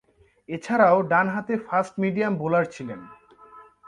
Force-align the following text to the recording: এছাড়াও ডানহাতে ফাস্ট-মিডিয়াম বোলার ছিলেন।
এছাড়াও 0.49 0.97
ডানহাতে 1.01 1.53
ফাস্ট-মিডিয়াম 1.67 2.33
বোলার 2.37 2.65
ছিলেন। 2.65 2.99